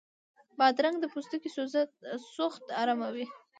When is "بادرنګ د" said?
0.57-1.05